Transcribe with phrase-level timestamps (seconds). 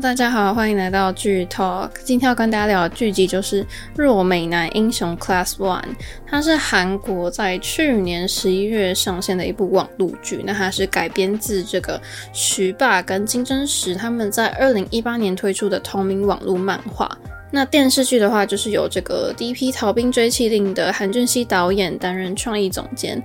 [0.00, 1.88] 大家好，欢迎来到剧 Talk。
[2.02, 3.62] 今天要跟大家聊的剧集就是
[3.94, 5.80] 《弱美男英雄 Class One》，
[6.26, 10.42] 它是韩国在去年十一月上线的一部网络剧。
[10.44, 12.00] 那它是改编自这个
[12.32, 17.16] 徐霸跟金真实他们在二零一八年推出的同名网络漫画。
[17.52, 23.22] 那电视剧的话，就是由这个第一批逃兵追缉令的韩俊熙导演担任创意总监。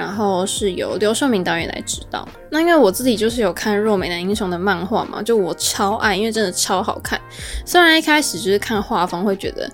[0.00, 2.26] 然后是由刘寿明导演来指导。
[2.48, 7.20] 那因为我自己就是有看《弱美男英雄》的漫画嘛，就我超爱，因为真的超好看。
[7.66, 9.70] 虽然一开始就是看画风会觉得，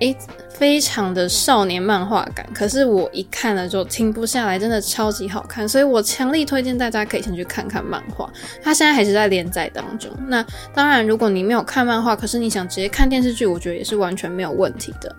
[0.00, 0.14] 诶，
[0.50, 5.66] 非常的少年漫画感，可是我一看了就停不下来，真的超级好看。
[5.66, 8.30] 所以我强力推荐大家可以先去看看漫画，
[8.62, 10.10] 它现在还是在连载当中。
[10.28, 10.44] 那
[10.74, 15.16] 当然，如果你没有看漫画，可是你想直接看电视剧，我觉得也是完全没有问题的。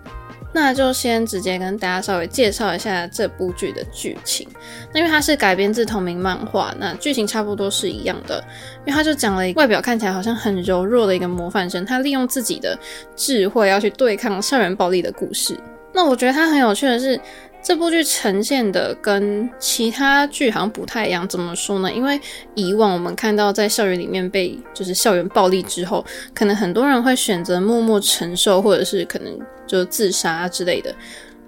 [0.52, 4.46] 那就先直接跟大家稍微介绍一下这部剧的剧情。
[4.92, 8.42] 那因为它是改编自同名漫画，那剧情差不多是一样的。
[8.84, 12.78] 因为他就讲了一个外表看起来好像很柔弱的一个模范生，他利用自己的
[13.16, 15.58] 智慧要去对抗校园暴力的故事。
[15.92, 17.18] 那我觉得他很有趣的是。
[17.62, 21.92] 这部剧呈现的跟其他剧好像不太一样，怎么说呢？
[21.92, 22.20] 因为
[22.56, 30.92] 以往我们看到在校园里面被就是校园暴力之后，可能很多人会选择默默承受，或者是可能就自杀之类的，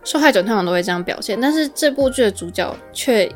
[0.04, 1.36] 受害者通常都会这样表现。
[1.40, 3.28] 但是这部剧的主角却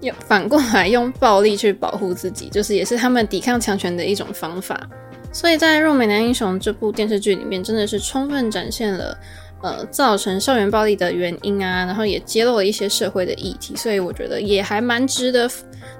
[0.00, 4.80] 要反过来用暴力去保护自己，就是也是他们抵抗强权的一种方法。
[5.32, 9.18] 所以在《弱美男英雄》这部电视剧里面，真的是充分展现了。
[9.62, 15.48] 呃，造成校园暴力的原因啊，然后也揭露了一些社会的议题，所以我觉得也还蛮值得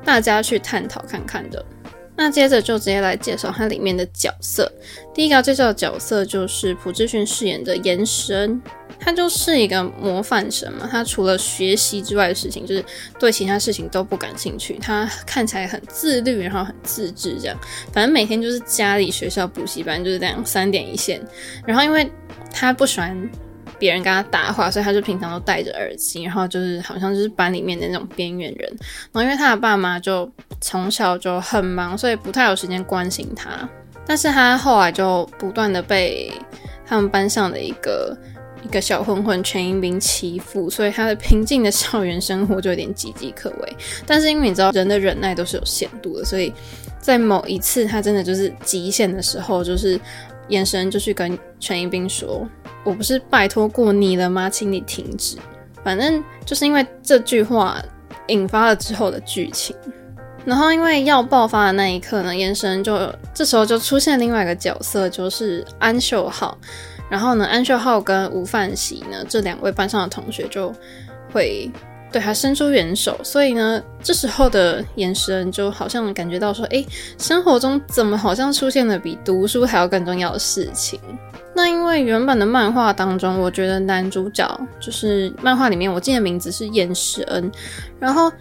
[0.05, 1.65] 大家去探讨看看的。
[2.15, 4.71] 那接着就直接来介绍它里面的角色。
[5.15, 8.61] 第一个要介绍的角色就是朴智勋饰演的严时恩，
[9.01, 10.87] 他就是一个模范生嘛。
[10.91, 12.85] 他除了学习之外的事情，就是
[13.19, 14.77] 对其他事情都不感兴趣。
[14.81, 17.57] 他看起来很自律，然后很自制，这样。
[17.93, 21.21] 反正每天就是家里、学校、补习班就是这样三点一线。
[21.65, 22.11] 然后因为
[22.53, 23.31] 他不喜欢。
[23.83, 28.69] 别人跟他搭话，所以他就平常都戴着耳机，然后就是好像就是班里面的那种边缘人。
[29.11, 33.69] 然后因为他的爸妈就从小就很忙，所以不太有时间关心他。
[34.07, 36.31] 但是他后来就不断的被
[36.87, 38.17] 他们班上的一个
[38.63, 43.77] 一个小混混全英兵欺负，所以他的平静的校园生活就有点岌岌可危。
[44.07, 46.55] 但是因为你知道人的忍耐都是有限度的，所以
[47.01, 50.01] 在某一次他真的就是极限的时候，就是
[50.49, 52.47] 眼神就去跟全英彬说。
[52.85, 54.51] 我不是拜托过你了吗？
[54.51, 55.37] 请你停止。
[55.85, 57.81] 反正就是因为这句话
[58.29, 59.75] 引发了之后的剧情，
[60.45, 66.57] 然后因为要爆发的那一刻呢，眼神就这时候就出现另外一个角色，就是安秀浩。
[67.09, 70.73] 然后呢，安秀浩跟吴范喜呢这两位班上的同学就
[71.33, 71.71] 会
[72.13, 76.87] 对他伸出援手，所以呢，这时候的严申就好像感觉到说，诶，
[77.19, 81.01] 生活中怎么好像出现了比读书还要更重要的事情。
[81.55, 87.51] 那因为原本的漫画当中，我觉得男主角就是漫画里面，我记得名字是严时恩。
[87.99, 88.33] 然后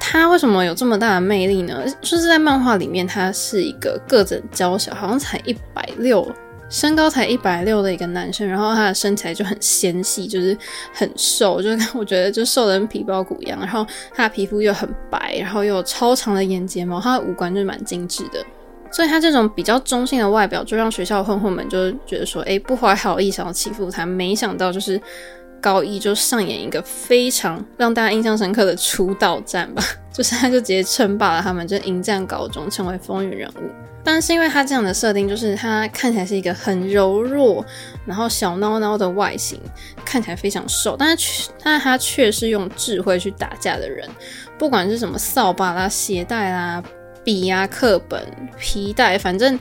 [0.00, 1.82] 他为什么有这么大的魅力呢？
[2.00, 6.26] 就是在漫画里面，他是一个个子娇小，好像才一百六，
[6.68, 8.46] 身高才一百六的一个男生。
[8.46, 10.56] 然后他的身材就很纤细，就是
[10.92, 13.58] 很瘦，就是我觉得就瘦的跟皮包骨一样。
[13.60, 18.44] 然后他的皮肤又很白，然后又有超长的眼睫毛，他的五官就是蛮精致的。
[18.90, 24.06] 所以他这种比较中性的外表，就让学校混混们就觉得说，哎，不怀好意想要欺负他。
[24.06, 24.98] 没想到就是
[25.60, 29.82] 高一就上演一个非常让大家印象深刻的出道战吧，
[30.12, 33.70] 就是他就直接称霸了他们，就迎战高中，成为风云人物。
[34.04, 37.64] 但是因为他这样的设定，就是他看起来是一个很柔弱，
[38.06, 39.60] 然后小孬孬的外形，
[40.04, 44.08] 看起来非常瘦，但是却但是他却是用智慧去打架的人，
[44.56, 46.82] 不管是什么扫把啦、鞋带啦。
[47.24, 48.24] 笔呀、课本、
[48.58, 49.58] 皮带，反正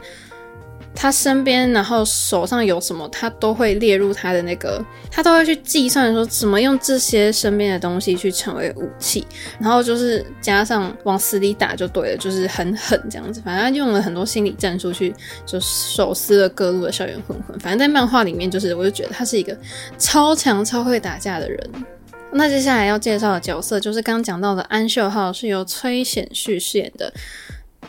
[1.00, 9.24] 他身边，然后手上有什么，他都会列入他的那个，他都会去计算说怎么用这些身边的东西去成为武器，
[9.60, 13.40] 然后就是加上往死里打就对了，就是很狠这样子。
[13.46, 15.14] 反正他用了很多心理战术去，
[15.46, 17.60] 就手撕了各路的校园混混。
[17.60, 19.56] 反正在漫画里面，就是我就觉得他是一个
[20.00, 21.70] 超强、超会打架的人。
[22.32, 27.14] 那接下来要介绍的角色就是刚刚讲到的安秀浩，是由崔显旭饰演的。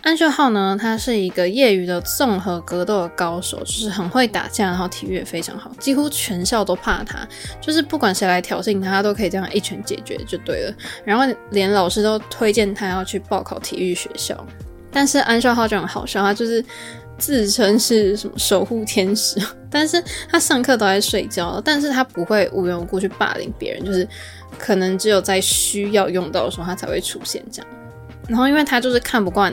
[0.03, 7.29] 安秀浩呢，他是一个业余的综合格斗的高手，就是很会打架，然后体育也非常好，几乎全校都怕他，
[7.61, 10.75] 就是不管谁来挑衅他，他都可以这样一拳解决就对了。
[11.05, 14.47] 然后连老师都推荐他要去报考体育学校。
[14.91, 16.65] 但是安秀浩就很好笑，他就是
[17.19, 24.09] 自称是什么守护天使，但是他上课都在睡觉，但是他不会无缘无故去霸凌别人，就是
[24.57, 27.71] 可能只有在需要用到的时候他才会出现这样。
[28.29, 29.53] 然后，因为他就是看不惯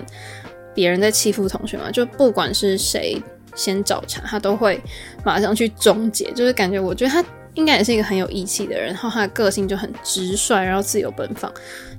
[0.74, 3.19] 别人在欺负同学嘛，就不管是谁
[3.56, 4.80] 先找茬，他都会
[5.24, 7.24] 马上去终结，就是感觉我觉得他
[7.54, 11.50] 应该也是一个很有义气的人，然后他的个性就很直率，然后自由奔放，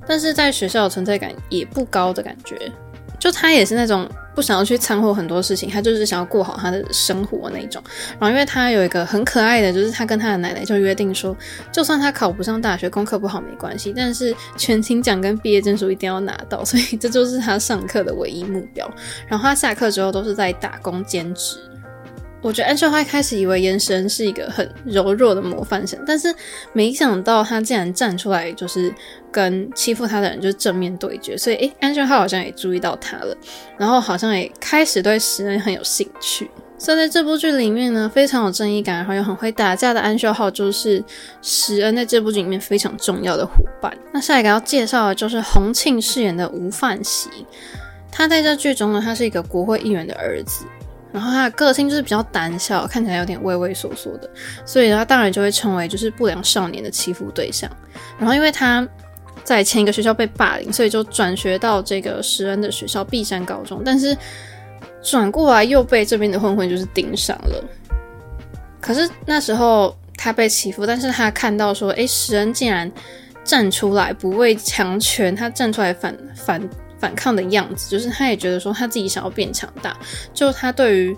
[0.07, 2.71] 但是在学校存在感也不高的感觉。
[3.27, 7.83] 就他也是那种不想要去掺和很多事情，他就是想要过好他的生活那种。
[8.13, 11.37] 然后因为他有一个很可爱的，就是他跟他的奶奶就约定说，
[11.73, 18.89] 就算他考不上大学，功课不好没关系，但是全勤奖跟毕业证书一定要拿到，所以这就是他上课的唯一目标。
[19.27, 21.59] 然后他下课之后都是在打工兼职。
[22.43, 26.33] 我觉得安秀花一开始以为严时恩是一个很柔弱的模范生，但是
[26.73, 28.95] 没想到他竟然站出来，就是
[29.37, 31.37] 跟欺负他的人就正面对决。
[31.37, 33.37] 所以，诶，安秀浩好像也注意到他了，
[33.77, 36.51] 然后好像也开始对石恩很有兴趣。
[36.79, 41.05] 所以在这部剧里面呢，非常有正义感，然后又很会打架的安秀浩，就是
[41.43, 43.95] 石恩在这部剧里面非常重要的伙伴。
[44.11, 47.29] 那下一个要介绍的就是洪庆饰演的吴范熙，
[48.11, 50.65] 他在这剧中呢，他是一个国会议员的儿子。
[51.13, 54.29] 然后他的个性就是比较胆小，看起来有点畏畏缩缩的，
[54.67, 57.71] 所以他当然就会成为就是不良少年的欺负对象。
[58.19, 58.87] 然后因为他
[59.47, 64.17] 在前一个学校被霸凌，所以就转学到这个石恩的学校碧山高中，但是
[65.01, 67.65] 转过来又被这边的混混就是盯上了。
[68.81, 72.91] 可是那时候他被欺负，但是他看到说，诶，石恩竟然
[73.45, 76.61] 站出来不畏强权，他站出来反反。
[76.99, 79.95] 反抗的样子，就是他也觉得说他自己想要变强大，
[80.33, 81.15] 就他对于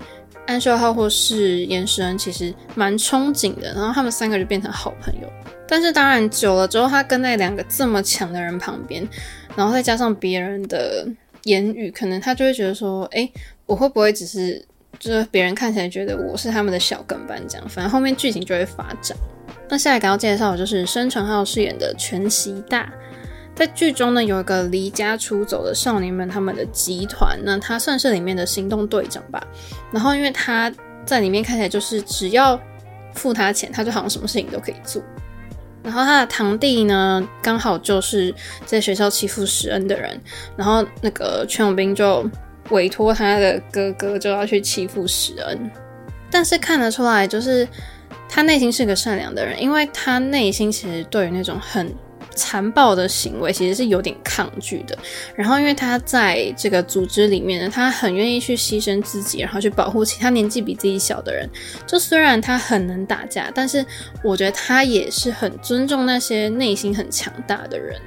[0.48, 5.28] 安秀浩或是严时恩其实蛮憧憬的，然后他们三个就变成好朋友。
[5.68, 9.06] 但是当然久了之后，他跟在两个这么强的人旁边，
[9.54, 11.06] 然后再加上别人的
[11.42, 13.30] 言语，可能他就会觉得说，哎、
[13.66, 14.64] 我会不会只是
[14.98, 17.68] 就是别人看起来觉得我是他们的小跟班这样？
[17.68, 19.14] 反正后面剧情就会发展。
[19.68, 22.90] 那下一个要介绍的就是申成浩饰演的全习大。
[23.58, 29.44] 在剧中呢，有一个离家出走的少年们，他们的集团，那他算是里面的行动队长吧。
[29.90, 30.72] 然后，因为他
[31.04, 32.56] 在里面看起来就是只要
[33.14, 35.02] 付他钱，他就好像什么事情都可以做。
[35.82, 38.32] 然后他的堂弟呢，刚好就是
[38.64, 40.16] 在学校欺负时恩的人，
[40.56, 42.24] 然后那个全永斌就
[42.70, 45.68] 委托他的哥哥就要去欺负时恩。
[46.30, 47.66] 但是看得出来，就是
[48.28, 51.92] 他内心是个善良的人，因为他内心其实对于那种很。
[52.38, 54.96] 残暴的行为其实是有点抗拒的，
[55.34, 61.50] 然后因为他在这个组织里面呢，他很愿意去牺牲自己，然后去保护其他年纪比自己小的人。
[61.86, 63.84] 就虽然他很能打架，但是
[64.22, 68.00] 我觉得他也是很尊重那些内心很强大的人。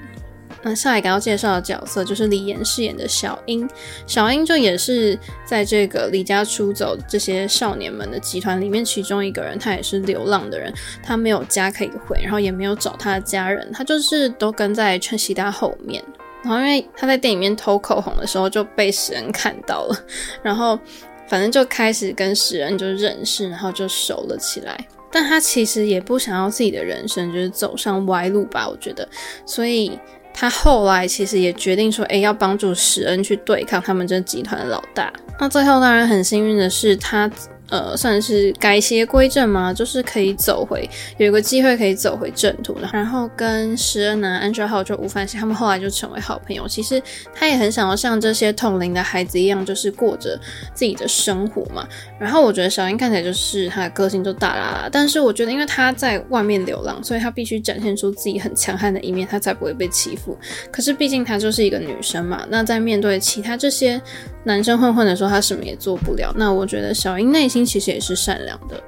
[0.64, 3.68] 那下一个要介绍的角色就是李岩饰演的小英，
[4.06, 10.72] 小英就也是在这个离家出走这些少年们的集团里面其中一个人，他也是流浪的人，
[11.04, 16.04] 他没有家可以回，然后也没有找他的家人，他就是都跟在全习大后面。
[16.44, 20.06] 然后因为他在店里面偷口红的时候就被石恩看到了，
[20.44, 20.80] 然后
[21.28, 24.78] 反正就开始跟石恩就认识，然后就熟了起来。
[25.12, 29.10] 但他其实也不想要自己的人生就是走上歪路吧，我觉得，
[29.44, 30.00] 所以。
[30.34, 35.12] 他后来其实也决定说，哎，要帮助史恩去对抗他们这集团的老大。
[35.40, 37.30] 那最后当然很幸运的是他。
[37.72, 40.88] 呃，算是改邪归正嘛，就是可以走回，
[41.18, 42.78] 有一个机会可以走回正途。
[42.92, 46.68] 然后跟时恩男，安秀浩就吴凡希他们后来就成为好朋友。
[46.68, 47.02] 其实
[47.34, 50.38] 他也很想要像这些同龄的孩子一样，就是过着
[50.74, 51.88] 自己的生活嘛。
[52.20, 60.38] 然后我觉得小英看起来就是他的个性就大啦啦，但是我觉得因为他在外面流浪，所以他必须展现出自己很强悍的一面，他才不会被欺负。
[60.70, 64.02] 可是毕竟她就是一个女生嘛，那在面对其他这些
[64.44, 66.34] 男生混混的时候，她什么也做不了。
[66.36, 67.61] 那我觉得小英内心。
[67.66, 68.84] 其实也是善良的。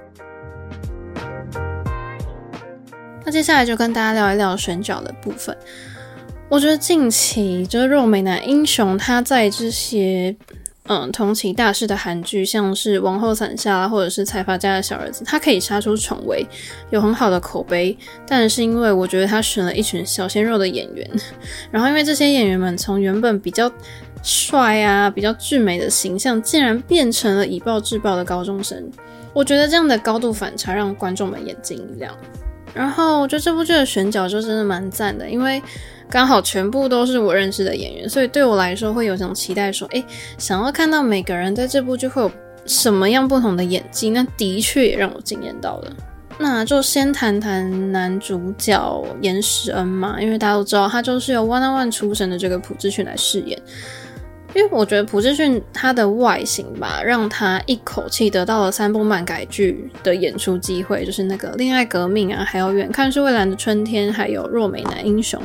[3.26, 5.56] 那接下来就跟大家聊一聊选角的部分。
[6.50, 10.36] 我觉得近期就是若美男英雄，他在这些
[10.84, 16.46] 嗯同期大势的韩剧，像是《王后伞下》或者是《财阀家的小儿子》，他可以杀出重围，
[16.92, 17.98] 有很好的口碑。
[18.28, 21.10] 但是因为我觉得他选了一群小鲜肉的演员，
[21.72, 23.72] 然后因为这些演员们从原本比较
[24.24, 28.90] 帅啊，比较俊美的形象，竟然变成了以暴制暴的高中生。
[29.34, 32.16] 我觉得这样的高度反差让观众们眼睛一亮。
[32.74, 35.62] 然后我觉得这部剧的选角就真的蛮赞的，因为
[36.10, 40.04] 刚好全部都是我认识的演员，所以对我来说会有种期待，说，诶，
[40.38, 42.32] 想要看到每个人在这部剧会有
[42.66, 44.10] 什么样不同的演技。
[44.10, 45.92] 那的确也让我惊艳到了。
[46.40, 53.60] 那就先谈谈男主角严时恩嘛，因为大家都知道他就是由 oneon 出身的这个朴智训来饰演。
[54.56, 65.42] 因为我觉得朴智训他的外形吧，让他一口气得到了三部漫改剧的演出机会，就是那个《恋爱革命》啊，还有《远看是蔚蓝的春天》，还有《若美男英雄》。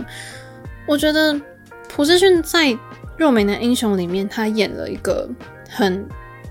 [0.87, 1.41] 我觉得
[1.89, 2.77] 朴智训在
[3.17, 5.27] 弱美男英雄里面，他演了一个
[5.71, 6.07] 很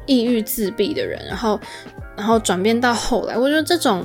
[0.08, 1.60] 抑郁自闭的人，然后
[2.16, 4.04] 然后转变到后来，我觉得这种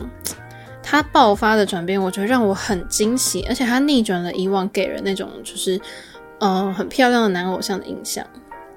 [0.82, 5.76] 他爆发的转变，我觉得让我很惊喜，而且他逆转了以往给人那种就是
[6.40, 8.26] 嗯、呃、很漂亮的男偶像的印象。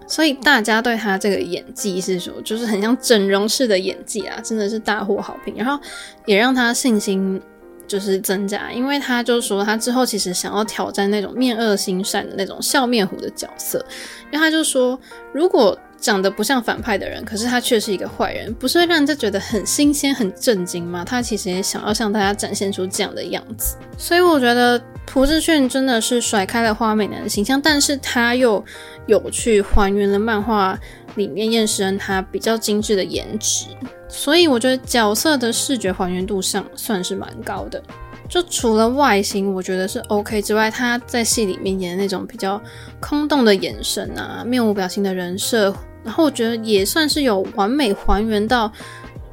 [0.08, 5.54] 所以大家对他这个演技是说，就是很像整容式的演技啊，真的是大获好评。
[5.58, 5.82] 然后
[6.26, 7.42] 也让他信心
[7.88, 13.84] 就是增加，因为他就说他之后其实想要挑战那种面恶心善的那种笑面虎的角色，
[14.32, 15.00] 因为他就说
[15.34, 15.78] 如果。
[16.06, 21.04] 长得不像反派的人，可是他却是一个坏人，不是会让人家觉得很新鲜、很震惊吗？
[21.04, 28.64] 他其实也想要向大家展现出这样的样子，所以我觉得朴智勋真的是甩开了花美男的形象，但是他又
[29.08, 30.80] 有去还原了漫画
[31.16, 33.66] 里面厌食人他比较精致的颜值，
[34.08, 37.82] 所以我觉得角色的视觉还原度上算是蛮高的。
[38.28, 42.62] 就除了外形，我觉得是 OK 之外，他在戏里面演的那种比较
[43.00, 45.72] 空洞的眼神啊，面无表情的人设，
[46.06, 48.72] 然后我觉得也算是有完美还原到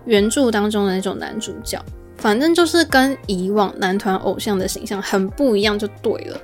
[0.06, 1.80] 原著当中的那种男主角。
[2.16, 6.40] 反正就是跟以往男团偶像的形象很不一样，就对了。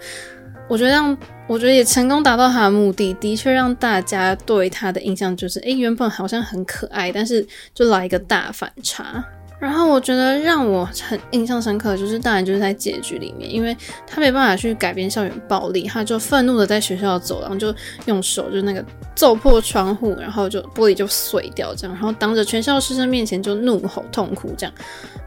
[0.68, 1.16] 我觉得让
[1.46, 9.24] 我觉得也成功达到他的目的，的确让大家对他的印象就是，诶，原本好像很可爱，但是就来一个大反差。
[9.60, 17.74] 然后我觉得让我很印象深刻就是，当然就是在结局里面，因为他没办法去改变校园暴力，他就愤怒的在学校走廊就
[18.06, 18.84] 用手就那个
[19.16, 24.72] 揍破窗户，然后就玻璃就碎掉这样，然后当着全校师生面前就怒吼痛哭这样。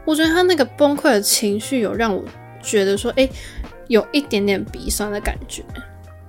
[0.06, 2.24] 我觉得他那个崩溃的情绪有让我
[2.62, 3.28] 觉得说，诶，
[3.88, 5.62] 有一点点鼻酸的感觉，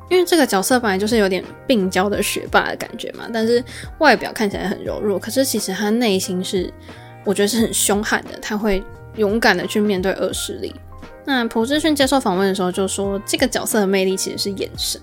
[0.10, 3.64] 因为这个角色本来就是有点病娇的学霸的感觉嘛，但是
[4.00, 6.70] 外表看起来很柔弱，可是其实他内心是。
[7.24, 8.84] 我觉得是很凶悍的，他会
[9.16, 10.74] 勇敢的去面对恶势力。
[11.26, 15.00] 那朴智勋接受访问的时候就说，这个角色的魅力其实是眼神，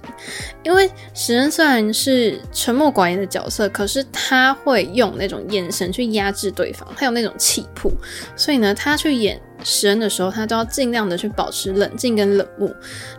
[0.63, 7.91] 因为石恩虽然是沉默寡言的角色，可是他会用那种眼神去压制对方，他有那种气魄，
[8.37, 9.41] 所以呢，他去演。
[9.65, 12.71] 时恩的时候，他都要尽量的去保持冷静跟冷漠。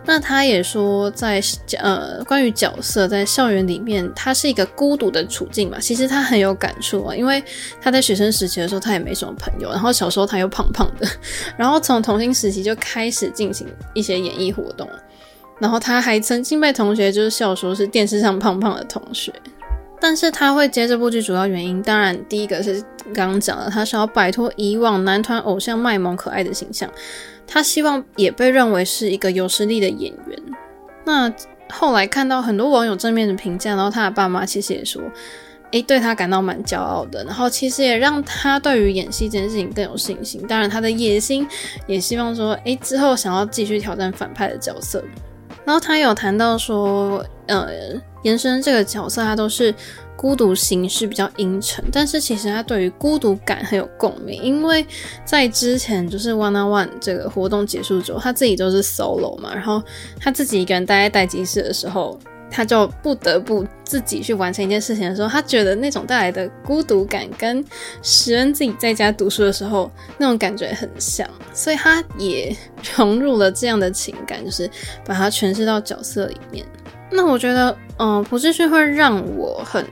[0.04, 5.78] 那他也说在，在呃关于角色在校园里面，他是一个孤独的处境嘛。
[5.80, 7.42] 其实他很有感触啊，因为
[7.80, 9.70] 他在学生时期的时候，他也没什么朋友。
[9.70, 11.08] 然后小时候他又胖胖的，
[11.56, 14.88] 然后从童星时期就开始进行一些演艺活动。
[15.58, 19.32] 然后他还曾经被同学就是笑说是电视上胖胖的同学。
[20.02, 22.82] 但是他会接这部剧主要原因，当然第一个是
[23.14, 26.90] 刚刚讲的，他想要摆脱以往男团偶像卖萌可爱的形象，
[27.46, 30.36] 他希望也被认为是一个有实力的演员。
[31.04, 31.32] 那
[31.70, 35.00] 后来看到很多网友正面的评价，然后他的爸妈其实也说，
[35.70, 40.44] 诶，对他感到蛮骄傲的，然后其实也让他对于演戏这件事情更有信心。
[40.48, 41.46] 当然他的野心
[41.86, 45.04] 也希望说，诶，之后想要继续挑战反派的角色。
[45.64, 48.02] 然后他有谈到说，呃。
[48.22, 49.74] 延伸这个角色，他都是
[50.16, 54.86] 孤独型，是比较阴沉，但是其实他对于孤独感很有共鸣，因为
[55.24, 59.82] 在之前就是 One on One 这个活动结束之后，他自己都是 solo 嘛，然后
[60.20, 62.16] 他自己一个人待在待机室的时候，
[62.50, 67.64] 他就不得不自己去完成一件事情的时候，他觉得那种带来的孤独感跟
[68.02, 72.56] 时恩自己在家读书的时候那种感觉很像，所以他也
[72.96, 74.70] 融入了这样的情感，就是
[75.04, 76.64] 把它诠释到角色里面。
[77.12, 79.86] 那我觉得，嗯，朴智勋会让我很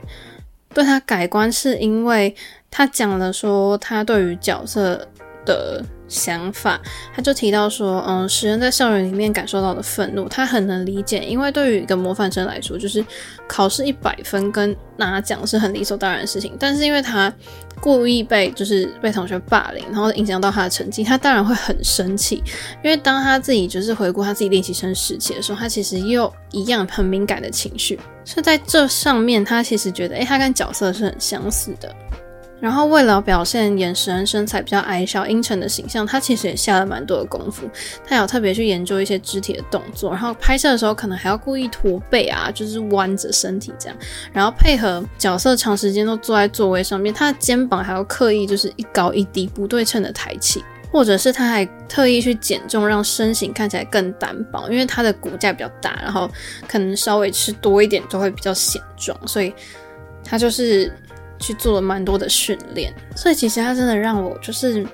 [0.73, 2.35] 对他改观，是因为
[2.69, 5.07] 他讲了说他对于角色
[5.45, 6.79] 的想法，
[7.15, 13.03] 他就提到说，嗯，使人在校园里面感受到的愤怒，他很能理解，因为对于一个模范生来说，就是
[13.47, 17.33] 考试一百分跟拿奖是很理所当然的事情，但是因为他。
[17.79, 22.43] 故意被就是被同学霸凌，然后影响到他的成绩，他当然会很生气。
[22.83, 27.99] 因为当他自己就是回顾他自己练习生时期的时候，他其实也有一样很敏感的情绪。
[28.23, 31.91] 所以在这上面，他其实觉得，诶，他跟角色是很相似的。
[32.61, 37.67] 然后为了表现眼神身材比较矮小阴沉的形象，他其实也下了蛮多的功夫。
[38.05, 43.97] 他有特别去研究一些肢体的动作，然后拍摄的时候可能还要故意驼背啊，就是弯着身体这样，
[44.31, 56.29] 然后配合角色长时间都坐在座位上面，他的肩膀还要刻意就是一高一低不对称的抬起，或者是他还特意去减重，让身形看起来更单薄，因为他的骨架比较大，然后
[56.67, 59.51] 可能稍微吃多一点就会比较显壮，所以
[60.23, 60.93] 他就是。
[61.41, 64.85] 去做了蛮多的训练，所以其实他真的让我就是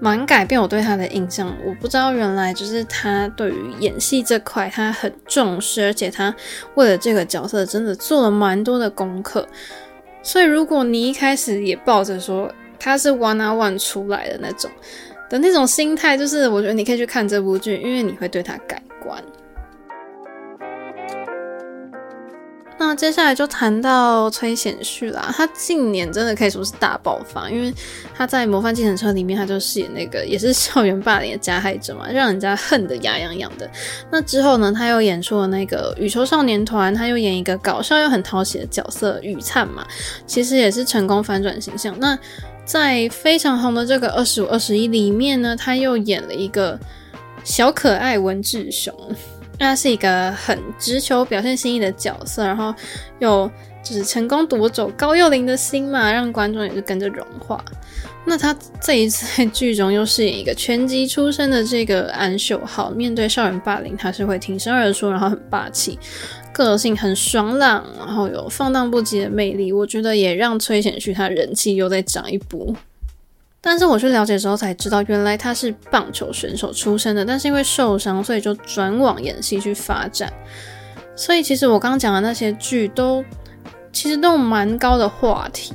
[0.00, 1.56] 蛮改变我对他的印象。
[1.64, 6.34] 我不知道原来就是他对于演戏这块他很重视，而且他
[6.74, 9.46] 为了这个角色真的做了蛮多的功课。
[10.22, 14.70] 所以如果你一开始也抱着说他是 One on One 出来的那种
[15.30, 19.22] 的那种心态，就是我觉得你可以去看这部剧，因为你会对他改观。
[22.84, 27.72] 那接下来就谈到崔显旭啦，他近年真的可以说是大爆发，因为
[28.12, 33.70] 他在《模范计程车》里面，他就饰演那个也是校园霸凌的加害者嘛，让人家恨得牙痒痒的。
[34.10, 39.86] 那之后呢，他又演出了那个《羽球少年团》，他又演一个搞笑又很讨喜的角色羽灿嘛，
[40.26, 41.96] 其实也是成功反转形象。
[42.00, 42.18] 那
[42.64, 46.76] 在非常红的这个《二十五二十一》里面呢，他又演了一个
[47.44, 48.92] 小可爱文志雄。
[49.62, 52.74] 他是一个很直球、表现心意的角色，然后
[53.20, 53.50] 又
[53.82, 57.64] 就是成功夺走高幼霖的心嘛，让观众也是跟着融化。
[58.24, 65.98] 那他这一次在剧中又饰演一个拳击出身的这个安秀浩，面对校园霸凌，他是会挺身而出，然后很霸气，
[66.52, 69.72] 个性很爽朗，然后有放荡不羁的魅力。
[69.72, 72.72] 我觉得也让崔显旭他人气又再涨一波。
[73.64, 80.32] 但是我去了解之后才知道，原来他是棒球选手出身的，但是因为受伤，所以就转往演戏去发展。
[81.14, 83.24] 所以其实我刚刚讲的那些剧都，
[83.92, 85.72] 其实都有蛮高的话题。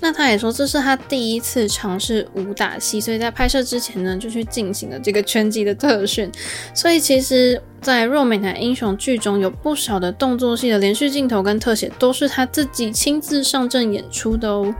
[0.00, 6.30] 那他也说这是他第一次尝试武打戏，所以在拍摄之前呢，就去进行了这个拳击的特训。
[6.72, 14.72] 所以其实，在《若美男英雄》剧中有不少的动作戏的连续镜头跟特写，都是他自己亲自上阵演出的哦。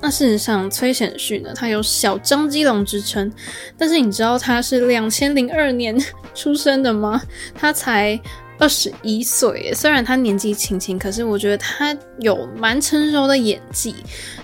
[0.00, 3.30] 那事实上，崔显旭呢，他有小张基龙之称，
[3.76, 5.96] 但是你知道他是两千零二年
[6.34, 7.22] 出生的吗？
[7.54, 8.18] 他才。
[8.62, 13.92] 二十一岁，虽然他年纪轻轻，可是我觉得他有蛮成熟的演技。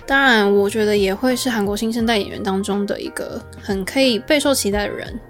[0.05, 5.21] 当然，我觉得也会是韩国新生代演员当中的一个很可以备受期待的人。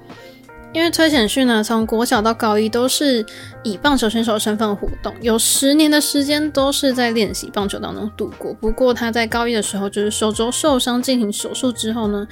[0.74, 3.24] 因为崔显旭呢，从国小到高一都是
[3.62, 8.52] 以棒球选手身份活动，有十年的时间都是在练习棒球当中度过。
[8.54, 12.26] 不过他在高一的时候，就是手肘受伤进行手术之后呢，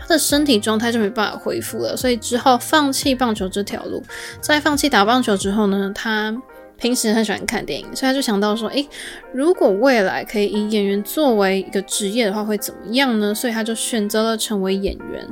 [0.00, 4.02] 他的身体状态就没办法恢复了，所以只好放弃棒球这条路。
[4.40, 6.34] 在放弃打棒球之后呢，他
[6.78, 8.88] 平时很喜欢看电影，所以他就想到说，诶，
[9.32, 13.34] 如果未来可以以演员作为一个职业的话，会怎么样呢？
[13.34, 15.28] 所以他就选择了成为演员。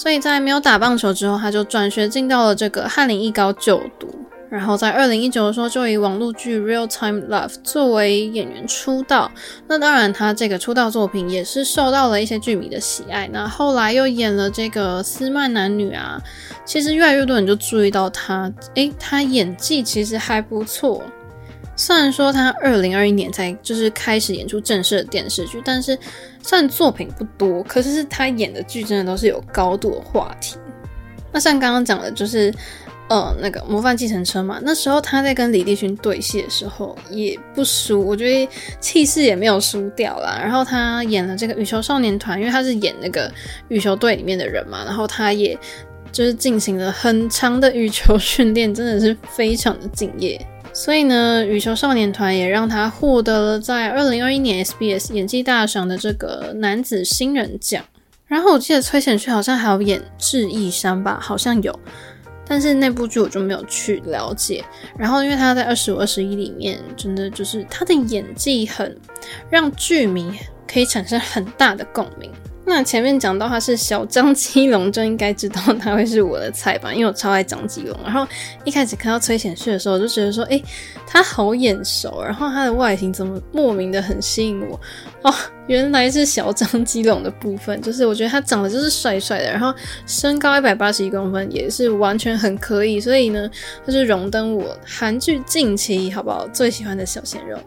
[0.00, 4.08] 所以在没有打棒球之后，他就转学进到了这个翰林艺高就读。
[4.48, 9.30] 然后在二零一九的时候，就以网络剧《Real Time Love》作为演员出道。
[9.68, 13.28] 那当然，他这个出道作品也是受到了一些剧迷的喜爱。
[13.30, 16.18] 那后来又演了这个《私漫男女》啊，
[16.64, 21.02] 其实越来越多人就注意到他，诶，他演技其实还不错。
[21.80, 25.98] 虽然说他二零二一年才就是开始演出正式的电视剧，但是
[26.42, 30.58] 虽然作品不多，可是他演的剧真的都是有高度的话题。
[31.32, 32.52] 那像刚刚讲的，就是
[33.08, 38.46] 呃那个模范计程车嘛，那时候他在跟李立群对戏的时候也不输，我觉得
[38.78, 40.38] 气势也没有输掉啦。
[40.38, 43.32] 然后他演了这个羽球少年团，因为他是演那个
[43.68, 45.58] 羽球队里面的人嘛，然后他也
[46.12, 50.38] 就是进行了很长的羽球训练，真的是非常的敬业。
[50.82, 57.84] 所以呢，羽球少年团也让他获得了在二零二一年 SBS 演技大赏的这个男子新人奖。
[58.26, 61.78] 然后我记得崔显旭好像还有演《智异山》吧，好像有，
[62.46, 64.64] 但是那部剧我就没有去了解。
[64.96, 68.98] 然后因为他在二十五二十一里面，真的就是他的演技很
[69.50, 70.32] 让剧迷
[70.66, 72.32] 可以产生很大的共鸣。
[72.70, 77.98] 那前面讲到他是小张基龙，就应该知道他会是我的菜吧， 因为我超爱张基龙。
[78.04, 78.24] 然后
[78.62, 80.62] 一开始看到崔显旭的时候，我就觉得说，诶、
[81.04, 84.80] 他好眼熟，然后他的外形怎么莫名的很吸引我
[85.22, 85.34] 哦，
[85.66, 89.74] 原来是小张基龙的部分，就是我觉得他长得就是帅帅的，然后
[90.06, 93.50] 身高一百八十一公分也是完全很可以，所以呢，
[93.84, 97.58] 他就荣登我韩剧近期好不好最喜欢的小鲜肉。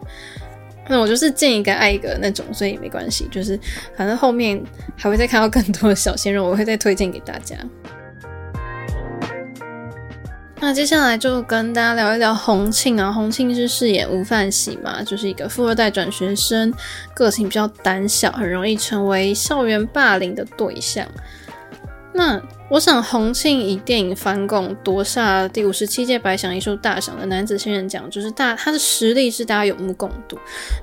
[0.88, 3.26] 那我就是见一个爱一个那种，所以没关系。
[3.30, 3.58] 就是
[3.96, 4.62] 反正后面
[4.96, 7.56] 还会再看到更多的小鲜肉，我会再推荐给大家。
[10.60, 13.12] 那接下来就跟大家聊一聊洪庆啊。
[13.12, 16.72] 洪庆是饰演吴范喜嘛，就是一个富二代转学生，
[17.14, 21.06] 个性比较胆小，很容易成为校园霸凌的对象。
[22.14, 30.38] 那我想，洪庆以电影《翻供》夺下第五十七届白想艺术大赏的男子新人奖，就是大他的实力是大家有目共睹。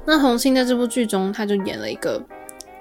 [0.06, 2.22] 那洪庆在这部剧中，他就演了一个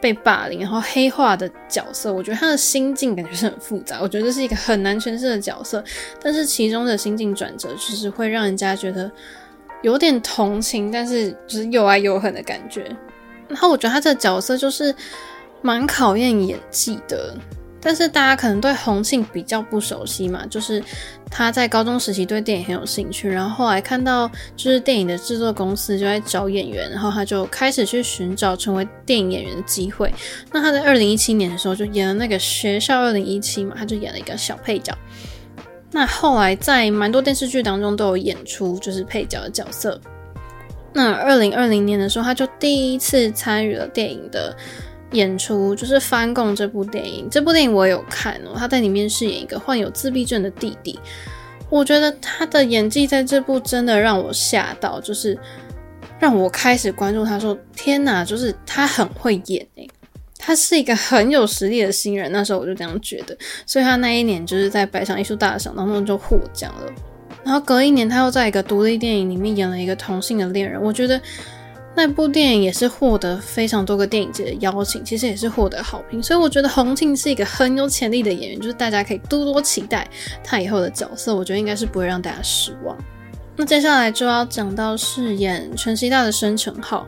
[0.03, 5.83] 被霸凌然后黑化的角色，我觉得他的心境感觉是很复杂，我觉得这是一个很难诠释的角色。
[6.23, 9.11] 但是其中的心境转折，就是会让人家觉得
[9.81, 12.85] 有点同情，但是就是又爱又恨的感觉。
[13.49, 14.95] 然后我觉得他这个角色就是
[15.63, 17.35] 蛮考验演技的。
[17.81, 20.83] 但是大家可能对洪庆比较不熟悉嘛，就是
[21.31, 30.13] 他在高中时期对电影很有兴趣，然后后来看到就是电影的制作公司就在找演员，然后他就开始去寻找成为电影演员的机会。
[30.53, 34.97] 那他在二零一七年的时候就演了那个学校二零一七嘛，他就演了一个小配角。
[35.91, 40.01] 那后来在蛮多电视剧当中都有演出就是配角的角色。
[40.93, 44.57] 那二零二零年的时候，他就第一次参与了电影的
[45.13, 47.29] 演出，就是《翻供》这部电影。
[47.31, 50.99] 这部电影我有看哦，他在里面饰演一个患有自闭症的弟弟。
[51.69, 55.39] 我觉得他的演技在这部真的让我吓到，就是
[56.19, 59.89] 让我开始关注他说，天哪，就是他很会演诶，
[60.37, 62.31] 他是一个很有实力的新人。
[62.33, 66.93] 那时候我就这样觉得，所以他那一年就是在百想艺术大赏当中就获奖了。
[67.45, 70.81] 然后隔一年，他又在一个独立电影里面演了一个同性的恋人。
[70.81, 71.21] 我觉得
[71.95, 76.23] 那部电影也是获得非常多个电影节的邀请，其实也是获得好评。
[76.23, 80.09] 所以我觉得洪庆是一个很有潜力的演员，就是大家可以多多期待
[80.43, 81.35] 他以后的角色。
[81.35, 82.97] 我觉得应该是不会让大家失望。
[83.57, 87.07] 那接下来就要讲到饰演全熙大的申成浩。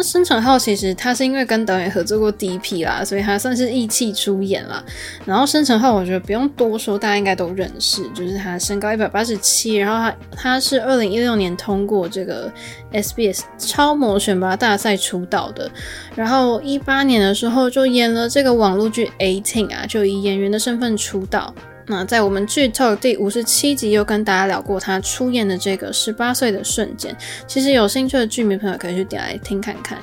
[0.00, 4.82] 那申成浩其实他是因为跟导演合作过第一批啦，所以他算是义气出演啦。
[5.26, 12.50] 然后申成浩我觉得不用多说，大家应该都认识，就是他身高一百八十七，然后他他是二零一六年通过这个
[12.94, 15.70] SBS 超模选拔大赛出道的，
[16.16, 21.54] 然后一八年的时候就演了这个网络剧《Eighteen》啊，就以演员的身份出道。
[21.86, 27.16] 那在我们剧透第五十七集又跟大家聊过他出演的这个十八岁的瞬间，
[27.46, 29.98] 其实有兴趣的剧迷朋友可以去点来听看看。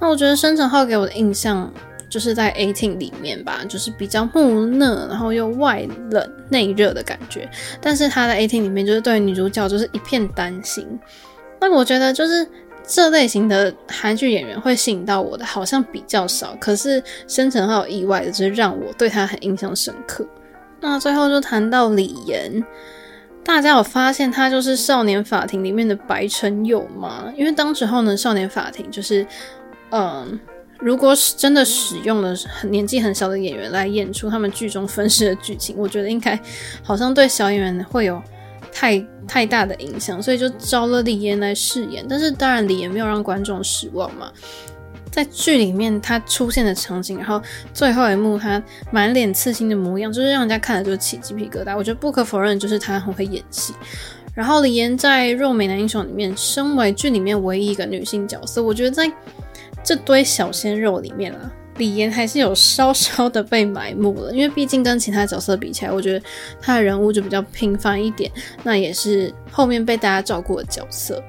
[0.00, 1.72] 那我觉得申成浩给我的印象
[2.08, 7.50] 就是在 Eighteen 里面吧，就是比较木讷，然后又外冷内热的感觉。
[7.80, 10.86] 但是他在 Eighteen 里面就是对女主角就是一片担心。
[11.60, 12.46] 那我觉得就是
[12.86, 20.24] 这类型的韩剧演员会吸引到我的好像比较少，可是申成浩意外的就是让我对他很印象深刻。
[20.80, 22.64] 那最后就谈到李妍，
[23.44, 27.32] 大家有发现他就是《少年法庭》里面的白承佑吗？
[27.36, 29.26] 因为当时候呢，《少年法庭》就是，
[29.90, 30.38] 嗯，
[30.78, 36.38] 如果是真的使用了很年纪很小的演员来演出他们剧中分饰的剧情，我觉得应该
[36.82, 38.22] 好像对小演员会有
[38.72, 42.06] 太太大的影响，所以就招了李妍来饰演。
[42.08, 44.30] 但是当然，李妍没有让观众失望嘛。
[45.10, 47.40] 在剧里面，他出现的场景，然后
[47.72, 51.76] 最后一幕他满脸刺青的模样，就是让人家看了就起鸡皮疙瘩。
[51.76, 53.74] 我觉得不可否认，就是他很会演戏。
[54.34, 59.10] 然后李岩在《弱美男英雄》里面，身为剧里面唯一一个女性角色，我觉得在
[59.82, 64.30] 这堆小鲜肉里面啊，李岩还是有稍稍的被埋没了。
[64.32, 66.24] 因为毕竟跟其他角色比起来，我觉得
[66.60, 68.30] 他的人物就比较平凡一点。
[68.62, 71.20] 那也是后面被大家照顾的角色。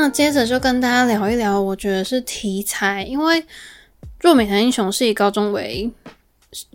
[0.00, 3.42] 那接着就跟大家聊一聊，我觉得是题材，因为
[4.20, 5.90] 《弱美男英雄》是以高中为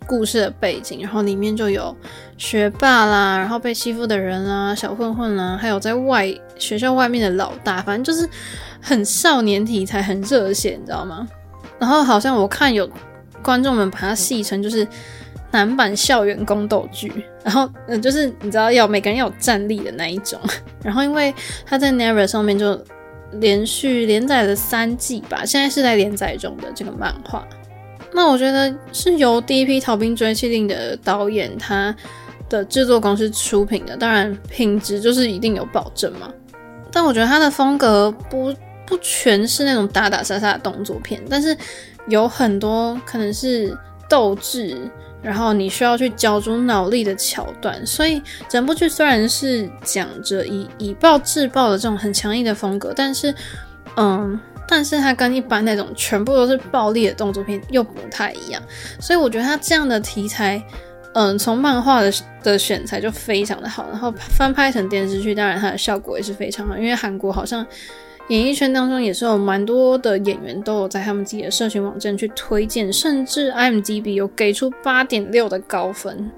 [0.06, 1.94] 故事的背景，然后里面就有
[2.38, 8.30] 学霸啦，然后被欺负的人啦，小混混啦，还有在外学校外面的老大，反正就是
[8.80, 11.26] 很少年题材，很热血，你知道吗？
[11.80, 12.88] 然后好像我看有
[13.42, 14.86] 观众们把它戏称就是
[15.50, 17.12] 男版校园宫斗剧，
[17.42, 20.38] 然后嗯，就是你知道要每个人要有战力的那一种，
[20.80, 21.34] 然后因为
[21.64, 22.80] 他在 Never 上面就。
[23.40, 27.46] 连续连载了三季吧，现在是在连载中的这个漫画。
[28.12, 31.94] 那我觉得是由第一批《逃兵追缉令》的导演他
[32.48, 36.32] 的制作公司出品的，当然品质就是一定有保证嘛。
[36.90, 38.54] 但我觉得他的风格不
[38.86, 41.56] 不全是那种打打杀杀的动作片，但是
[42.08, 43.76] 有很多可能是
[44.08, 44.76] 斗智。
[45.22, 53.34] 然后你需要去交出脑力的桥段，所以整部剧虽然是讲着以以暴制暴的这种很强硬的风格，但是，
[53.96, 58.62] 嗯，但是它跟一般那种全部都是暴力的动作片又不太一样，
[59.00, 60.62] 所以我觉得它这样的题材，
[61.14, 67.66] 嗯，从漫画的的选材就非常的好，然后翻拍成电视剧，当然它的效果也是非常好，因为韩国好像。
[68.28, 76.30] 演艺圈当中也是有蛮多的演员都有在他们自己的社群网站去推荐，甚至 IMDB 有给出八点六的高分。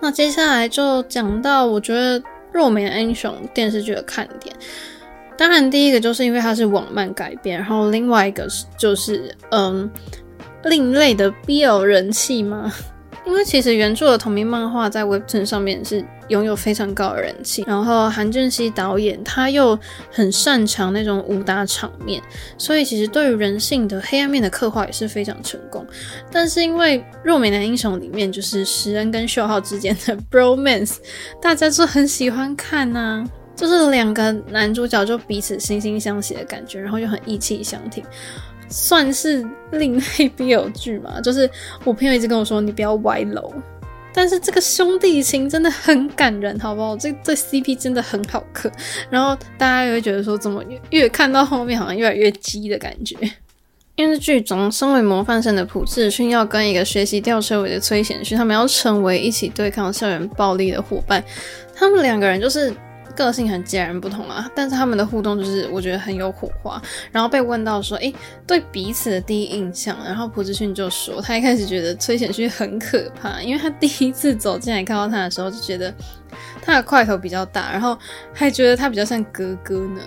[0.00, 2.20] 那接下来就讲到我觉得
[2.52, 4.54] 《若美英雄》电视剧的看点，
[5.36, 9.90] 当然第一个就是因为它是网漫改编，然后另外一个是就是嗯
[10.64, 12.72] 另类的 BL 人气嘛。
[13.26, 19.78] 因为其实原著的同名漫画在 Webtoon 上面是拥有非常高的人气，然后韩俊熙导演他又
[20.12, 22.22] 很擅长那种武打场面，
[22.58, 25.86] 所以其实对于人性的黑暗面的刻画也是非常成功。
[26.30, 30.96] 但是因为《若美男英雄》里面就是石恩跟秀浩之间的 bromance，
[31.40, 38.04] 大家就很喜欢看呐、啊，就是两个男主角就彼此惺惺相惜的感觉，然后又很义气相挺。
[38.68, 40.02] 算是另类
[40.36, 41.48] BL 剧嘛， 就是
[41.84, 43.52] 我朋友一直跟我说，你不要歪楼，
[44.12, 46.96] 但是这个兄弟情真的很感人，好不好？
[46.96, 48.70] 这这 CP 真的很好磕，
[49.10, 53.16] 然后大家也会觉得说，怎么越越看到后面好像越来越鸡的感觉。
[53.96, 61.22] 因为剧中身为模范生的朴智勋要跟一个学习吊车尾的崔显旭，他们要成为一起对抗校园暴力的伙伴。
[61.76, 62.74] 他们两个人就是
[63.16, 66.80] 个性很截然不同啊，但是他们的互动就是我觉得很有火花。
[67.12, 68.14] 然后被问到说，诶，
[68.46, 75.94] 对彼此的第一印象，然后朴智勋就说，他一开始觉得崔显旭很可怕，因为他第一次走进来看到他的时候就觉得
[76.62, 77.96] 他的块头比较大，然后
[78.32, 80.00] 还觉得他比较像哥哥呢。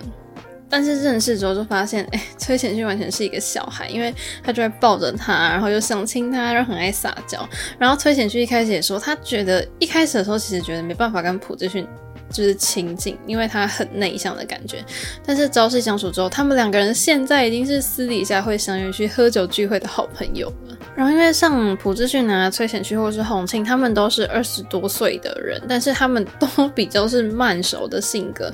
[0.70, 7.48] 但是认识之后就发现，哎、崔显旭完全是一个小孩，因为他就会抱着他，然后又想亲他，然后很爱撒娇。
[7.78, 11.86] 然后崔显旭一开始也说，他觉得一开始的时候其实觉得没办法跟朴智勋
[12.30, 14.84] 就是亲近，因为他很内向的感觉。
[15.24, 20.76] 但是朝夕相处之后，他们两个人现在已经是私底下会相约去喝酒聚会的好朋友了。
[20.94, 28.52] 然后因为像朴智勋啊、崔显旭或是洪庆，他们都是二十多岁的人，但是他们都比较是慢熟的性格。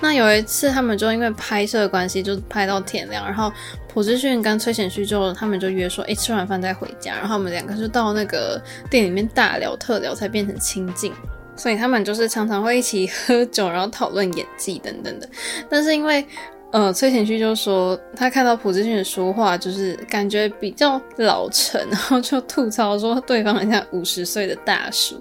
[0.00, 3.50] 那有一次他们就因为拍摄关系就拍到天亮，然后
[3.88, 7.14] 朴智勋跟崔显旭就他们就约说，哎，吃完饭再回家。
[7.14, 8.60] 然后我们两个就到那个
[8.90, 11.12] 店里面大聊特聊，才变成亲近。
[11.56, 15.28] 所以他们就是常常会一起 喝酒，然后讨论演技等等的。
[15.68, 16.24] 但是因为
[16.72, 25.18] 呃，崔贤旭就说他看到朴智勋的说话，就是感觉比较老成， 然后就吐槽说对方很像五十岁的大叔。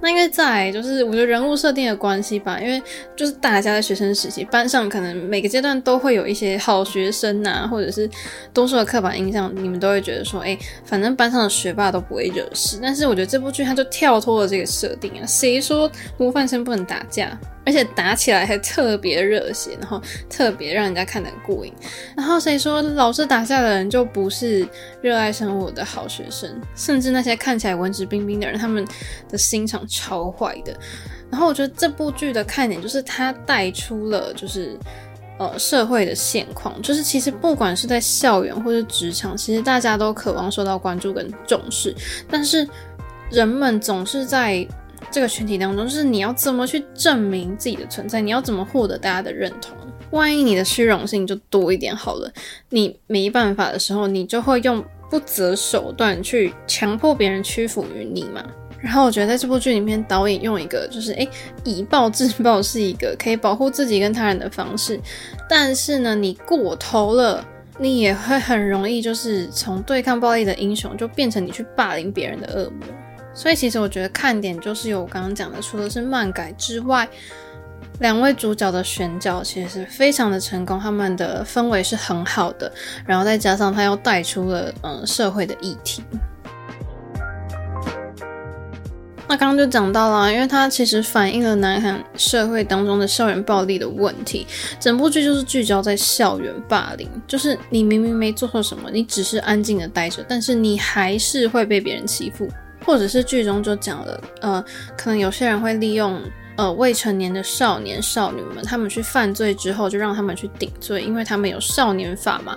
[0.00, 2.82] 那因为在就是我觉得人物设定的关系吧，因为
[3.14, 8.08] 就是大家在学生时期，班上可能每个阶段都会有一些好学生呐，或者是
[8.52, 12.78] 多数的刻板印象，你们都会觉得说，哎，反正班上的学霸都不会惹事。
[12.80, 17.38] 但是我觉得这部剧它就跳脱了这个设定啊，谁说模范生不能打架？
[17.70, 21.72] 而且打起来还特别热血，然后特别让人家看得过瘾。
[22.16, 24.66] 然后谁说老是打架的人就不是
[25.00, 26.50] 热爱生活的好学生？
[26.74, 28.84] 甚至那些看起来文质彬彬的人，他们
[29.28, 30.76] 的心肠超坏的。
[31.30, 34.76] 然后我觉得这部剧的看点就是它带出了就是
[35.38, 41.94] 呃社会的现况，就是其实不管是在校园或者职场，其实大家都渴望受到关注跟重视，
[42.28, 42.68] 但是
[43.30, 44.66] 人们总是在。
[45.10, 49.76] 这个群体当中，就是你要怎么去证明自己的存在，你要怎么获得大家的认同。
[50.10, 52.32] 万一你的虚荣心就多一点好了，
[52.68, 58.44] 你没办法的时候，你就会用不择手段去强迫别人屈服于你嘛。
[58.82, 61.28] 然后我觉得在这部剧里面，导演用一个就是诶，
[61.64, 64.98] 以暴制暴是一个可以保护自己跟他人的方式，
[65.48, 67.46] 但是呢，你过头了，
[67.78, 72.86] 你也会很容易就是从对抗暴力的英雄，就变成你去霸凌别人的恶魔。
[73.40, 77.08] 所以其实我觉得看点就是有我刚刚讲的，除了是漫改之外，
[78.00, 82.70] 两位主角的选角其实是非常的成功，他们的氛围是很好的，
[83.06, 86.04] 然后再加上他又带出了嗯社会的议题。
[89.26, 94.46] 那刚刚就讲到了，因为它其实反映了南韩社会当中的校园暴力的问题，
[94.78, 102.46] 整部剧就是聚焦在校园霸凌，就是你明明没做错什么，你只是安静的待着，但是你还是会被别人欺负。
[102.84, 104.64] 或者是剧中就讲了，呃，
[104.96, 106.20] 可能有些人会利用
[106.56, 112.56] 呃未成年的少年少女们，他们去犯罪之后，就让他们去顶罪，因为他们有少年法嘛。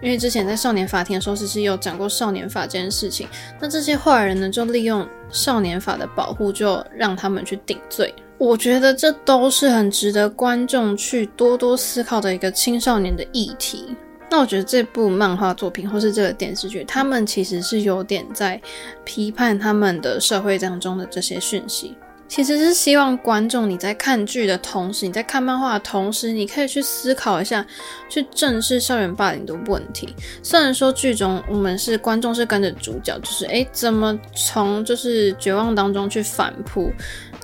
[0.00, 3.26] 因为之前在少年法庭的时候，其实有讲过少年法这件事情。
[3.60, 8.14] 那这些坏人呢，就利用少年法的保护，就让他们去顶罪。
[8.38, 13.96] 我觉得这都是很值得观众去多多思考的一个青少年的议题。
[14.30, 18.60] 那我觉得这部漫画作品或是这个电视剧，他们其实是有点在
[19.04, 21.96] 批判他们的社会当中的这些讯息，
[22.28, 27.66] 其实是希望观众你在看剧的同时，你在看漫画的同时，你可以去思考一下，
[28.10, 30.14] 去正视校园霸凌的问题。
[30.42, 36.92] 虽然说剧中我们是观众是跟着主角，就是诶怎么从就是绝望当中去反扑，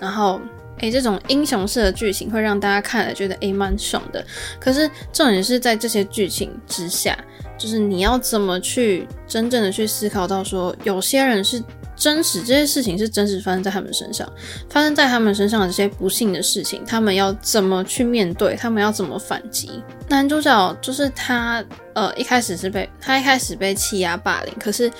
[0.01, 0.38] 然后。
[0.79, 4.25] 诶，这种英雄式的剧情会让大家看了觉得诶蛮爽的。
[4.61, 7.17] 可是重点是在这些剧情之下，
[7.57, 11.63] 就是你要怎么去真正的去思考到说，有些人是
[11.97, 14.31] 真实，这些事情是真实发生在他们身上，
[14.69, 19.83] 发生在他们身上的这些不幸的事情，他们要怎么去面对，他们要怎么反击？
[20.09, 24.91] 男主角就是他，呃，一开始是被他一开始被欺压霸凌，可是，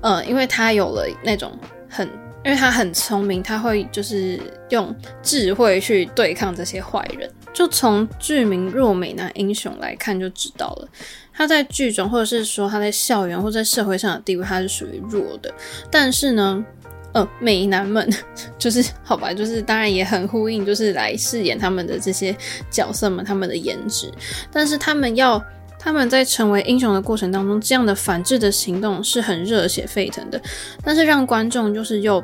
[0.00, 1.52] 呃，因为他有了那种
[1.88, 2.08] 很。
[2.44, 7.30] 因为他很聪明，他会就是用智慧去对抗这些坏人。
[7.52, 10.88] 就从剧名“弱美男英雄”来看就知道了，
[11.32, 15.52] 他在剧中或者是说他在校园或在社会上的地位，他是属于弱的。
[15.90, 16.64] 但是呢，
[17.12, 18.08] 呃，美男们
[18.56, 22.34] 就是好吧，就是当然也很呼应，就是来饰演他们的这些
[22.70, 24.10] 角色们，他们的颜值。
[24.52, 25.42] 但是他们要。
[25.82, 30.38] 他们在成为英雄的过程当中，这样的反制的行动是很热血沸腾的，
[30.84, 32.22] 但是让观众就是又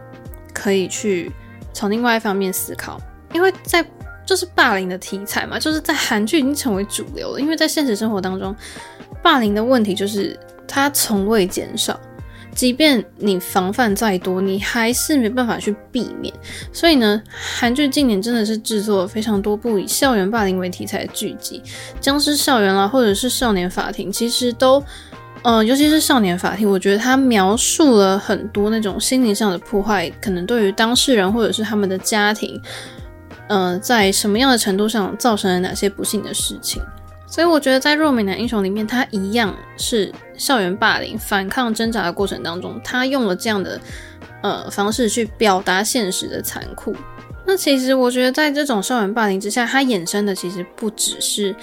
[0.53, 1.33] 可以去
[1.73, 3.01] 从另外一方面思考，
[3.33, 3.83] 因为在
[4.27, 8.55] 就是霸凌的题材嘛，就是在韩剧已经成为主流了，因为在现实生活当中，
[9.23, 10.39] 霸凌的问题就是
[10.69, 11.99] 它从未减少。
[12.57, 16.33] 即便你防范再多，你还是没办法去避免。
[16.73, 17.23] 所以呢，
[17.59, 21.63] 韩剧近年真的是制作了非常多部以校园霸凌为题材的剧集，
[22.01, 24.83] 僵尸校园啦，或者是少年法庭，其实都，
[25.43, 32.59] 呃，尤其是少年法庭，我觉得它描述了很多那种心灵上的破坏，可能对于当事人或者是他们的家庭，
[33.49, 36.83] 呃，在什么样的程度上造成了哪些不幸的事情。
[37.27, 43.81] 所以我觉得，在弱美男英雄里面，他一样是校园霸凌、反抗、挣扎的过程当中，他用了这样的
[44.43, 46.95] 呃方式去表达现实的残酷。
[47.45, 51.55] 那其实我觉得，在这种校园霸凌之下，它衍生的其实不只是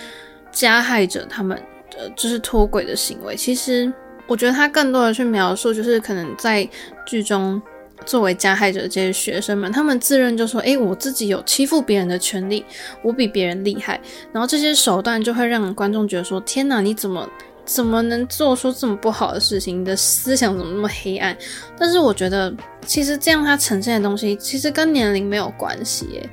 [0.52, 1.58] 加害者他们
[1.91, 3.36] 的就是脱轨的行为。
[3.36, 3.91] 其实
[4.28, 6.67] 我觉得他更多的去描述，就是可能在
[7.06, 7.62] 剧中。
[8.06, 12.65] 作为加害者这些学生们，他们自认就说：“诶，我自己有欺负别人的权利，
[13.01, 13.99] 我比别人厉害。”
[14.34, 17.29] 然后这些手段就会让观众觉得说：“天哪，你怎么
[17.65, 19.79] 怎么能做出这么不好的事情？
[19.79, 21.38] 你的思想怎么那么黑暗？”
[21.79, 22.53] 但是我觉得，
[22.86, 26.29] 其实这样它呈现的东西其实跟年龄没有关系耶，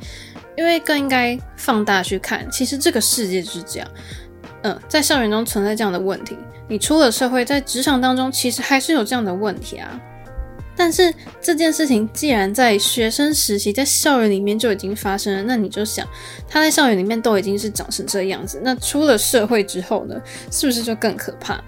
[0.57, 3.89] 因为更应该放大去看，其实这个世界就是这样。
[4.63, 6.37] 嗯，在校园中存在这样的问题，
[6.69, 10.01] 你出了社会，在职场当中，其实还是有这样的问题啊。
[10.83, 11.13] 但是
[11.43, 16.09] 这件事情既然在学生时期在校园里面就已经发生了，那你就想，
[16.49, 20.19] 他在校园里面都已经是长成这样子，那出了社会之后呢，
[20.51, 21.63] 是不是就更可怕？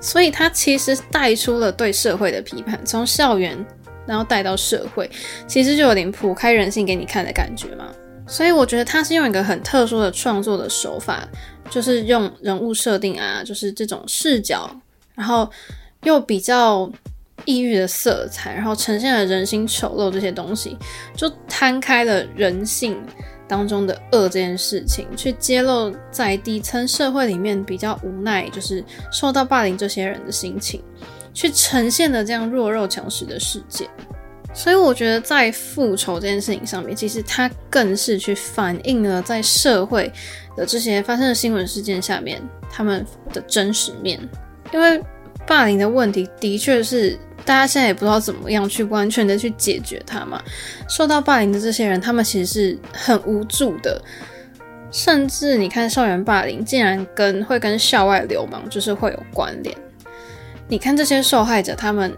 [0.00, 3.56] 所以他其实带出了对社会的批判，从校园
[4.04, 5.08] 然后带到社会，
[5.46, 7.86] 其实就有点剖开人性给你看的感觉嘛。
[8.26, 11.24] 所以我觉得他是用一个很特殊的创作的手法，
[11.70, 14.68] 就是用人物设定啊，就是这种视角，
[15.14, 15.48] 然后
[16.02, 16.90] 又比较。
[17.44, 20.76] 抑郁的色彩，然后呈现了人心丑陋这些东西，
[21.16, 22.96] 就摊开了人性
[23.48, 30.82] 当中的恶这件事情，去揭露在底层社会里面比较无奈，就是受到霸凌这些人的心情，
[31.34, 33.88] 去呈现了这样弱肉强食的世界。
[34.54, 40.12] 所以我觉得在复仇这件事情上面，其实它更是去反映了在社会
[40.56, 44.20] 的这些发生的新闻事件下面他们的真实面，
[44.72, 45.02] 因为
[45.46, 47.18] 霸凌的问题的确是。
[47.44, 50.42] 大家现在也不知道怎么样去完全的去解决它嘛。
[50.88, 54.00] 受到霸凌的这些人，他们其实是很无助的，
[54.90, 59.76] 甚至你看校园霸凌竟然跟会跟校外流氓就是会有关联。
[60.68, 62.12] 你看这些受害者，他们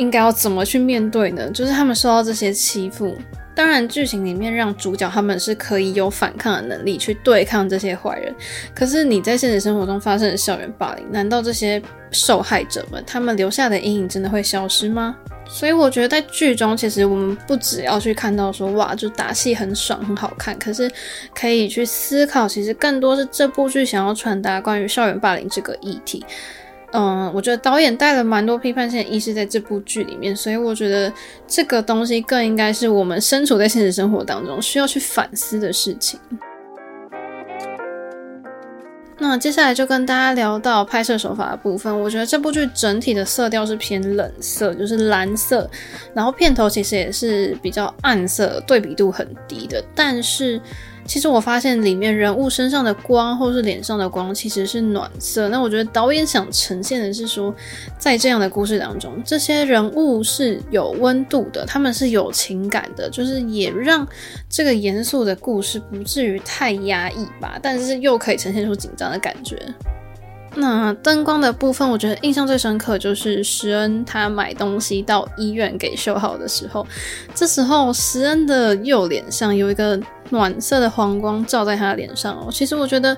[0.00, 1.50] 应该要怎么去面对呢？
[1.50, 3.14] 就是他们受到这些欺负。
[3.54, 8.34] 当然，剧情里面让主角他们是可以有反抗的能力去对抗这些坏人。
[8.74, 15.14] 可是你在现实生活中发生的校园霸凌，难道这些受害者们他们留下的阴影真的会消失吗？
[15.46, 20.90] 所以我觉得在剧中，其实我们不只要去看到说哇，就打戏很爽很好看，可是
[21.34, 26.24] 可以去思考，其实更多是这部剧想要传达关于校园霸凌这个议题。
[26.92, 31.12] 嗯，我觉得导演带了蛮多批判性的意识在这部剧里面，所以我觉得
[31.46, 36.18] 这个东西更应该是我们身处在现实生活当中需要去反思的事情。
[39.18, 45.70] 那接下来就跟大家聊到拍摄手法的部分，我觉得这部剧整体的色调是偏冷色，就是蓝色，
[46.12, 50.60] 然后片头其实也是比较暗色，对比度很低的，但是。
[51.10, 55.48] 其实我发现里面人物身上的光，或是脸上的光，其实是暖色。
[55.48, 57.52] 那我觉得导演想呈现的是说，
[57.98, 64.06] 在这样的故事当中，这些人物是有温度的，他们是有情感的，就是也让
[64.48, 69.56] 这个严肃的故事不至于太压抑吧，但是又可以呈现出紧张的感觉。
[70.56, 76.86] 那灯光的部分，我觉得印象最深刻就是石恩他买东西到医院给秀浩的时候，
[77.34, 83.16] 这时候石恩的右脸上有一个暖色的黄光照在他的脸上哦，其实我觉得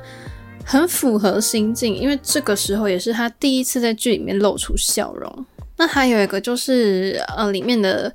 [0.64, 5.46] 很符合心境，因为这个时候也是他第一次在剧里面露出笑容。
[5.76, 8.12] 那还有一个就是呃里面的。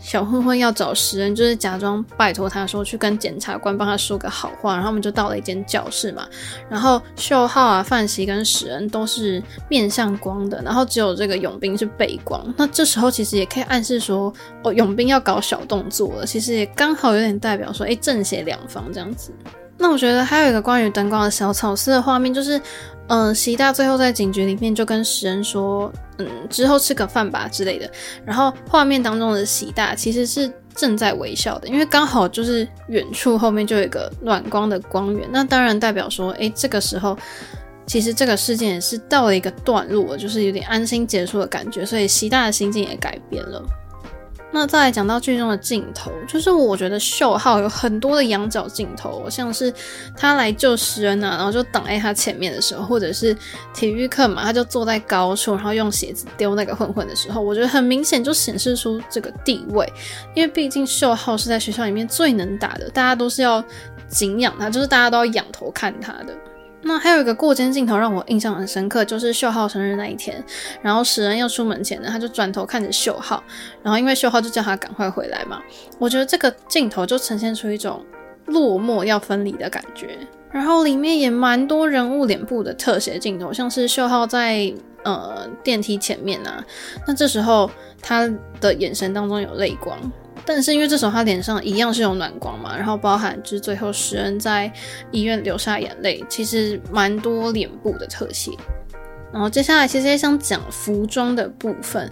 [0.00, 6.26] 小混混要找石恩，就是假装拜托他说去跟检察官帮他说个好话，然后我们就到了一间教室嘛。
[6.68, 12.42] 然后秀浩啊、范熙跟石恩都是面向光的，然后只有这个永斌是背光。
[12.56, 14.32] 那这时候其实也可以暗示说，
[14.64, 16.26] 哦，永斌要搞小动作了。
[16.26, 19.30] 其实也刚好有点代表说，哎，正邪两方这样子。
[19.80, 22.60] 那我觉得还有一个关于灯光的小巧思的画面，就是。
[23.12, 27.90] 嗯，习大最后在警局里面就跟石恩说，嗯，之后吃个饭吧之类的。
[28.24, 37.18] 然后画面当中的习大其实是正在微笑的，因为刚好就是远处后面就有一个暖光的光源，那当然代表说，诶，这个时候
[37.84, 43.60] 其实这个事件也是到了一个段落，就是有点安心结束的感觉，所以习大的心境也改变了。
[44.52, 49.72] 那再来讲到剧中的镜头，就是我觉得秀浩有很多的仰角镜头，像是
[50.16, 53.36] 他来救石恩啊，然后就挡在他前面的时候，或者是
[53.72, 59.90] 体育课嘛，他就坐在高处，然后用鞋子丢那个混混的时候，我觉得很明显就显示出这个地位，
[60.34, 63.64] 因为毕竟秀浩是在学校里面最能打的，大家都是要
[64.08, 66.34] 敬仰他，就是大家都要仰头看他的。
[66.82, 70.42] 那还有一个过肩镜头让我印象很深刻，就是秀浩生日那一天，
[70.80, 73.42] 然后石恩要出门前呢，他就转头看着秀浩，
[73.82, 75.60] 然后因为秀浩就叫他赶快回来嘛，
[75.98, 78.04] 我觉得这个镜头就呈现出一种
[78.46, 80.18] 落寞要分离的感觉，
[80.50, 84.72] 然后里面也蛮多人物脸部的特写镜头，像是秀浩在
[85.04, 86.64] 呃电梯前面啊，
[87.06, 87.70] 那这时候
[88.00, 88.28] 他
[88.60, 89.98] 的眼神当中有泪光。
[90.52, 94.70] 但是因为这时候他脸上一样是有暖光嘛，然后包含就是最后石恩在
[95.12, 98.50] 医院流下眼泪，其实蛮多脸部的特写。
[99.32, 102.10] 然后接下来其实也想讲服装的部分，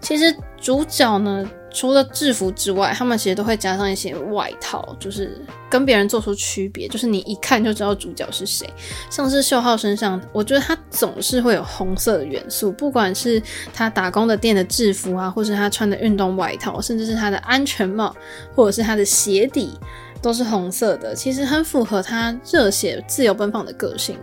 [0.00, 5.36] 其实主角呢，除了制服之外，他们其实都会加上一些外套，就是
[5.68, 8.68] 跟别人做出区别，就是你一看就知道主角是谁。
[9.10, 13.42] 像是秀浩身上，我觉得他总是会有红色的元素，不管是
[13.74, 18.14] 他打工的店的制服啊，或是他穿的运动外套，甚至是他的安全帽，
[18.54, 19.76] 或者是他的鞋底，
[20.22, 24.16] 都是红色的，其实很符合他热血、自由奔放的个性。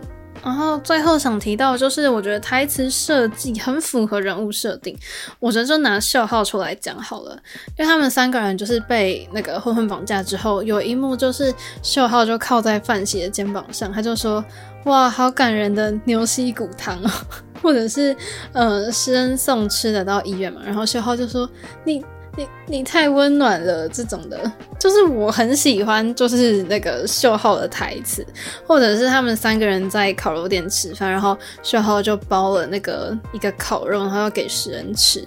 [0.48, 4.96] 然后最后想提到，就是我觉得台词设计很符合人物设定。
[5.38, 7.38] 我觉得就拿秀浩出来讲好了，
[7.76, 14.42] 因为他们三个人就是被那个混混绑架之后，有一幕就是秀浩就靠在范喜的肩膀上，他就说
[14.86, 17.10] ：“哇，好感人的牛膝骨汤哦。
[17.62, 18.16] ”或者是
[18.52, 21.46] 呃，施恩送吃的到医院嘛，然后秀浩就说
[21.84, 22.02] ：“你。”
[22.38, 24.40] 你你太温暖了，这种的，
[24.78, 28.24] 就是我很喜欢，就是那个秀浩的台词，
[28.64, 35.26] 或者是他们三个人在烤肉店吃饭，然后秀浩就包了那个一个烤肉，然后要给食人吃。